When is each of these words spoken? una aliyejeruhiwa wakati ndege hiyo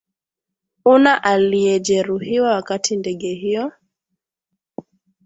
una 0.85 1.23
aliyejeruhiwa 1.23 2.55
wakati 2.55 2.95
ndege 2.97 3.33
hiyo 3.33 3.71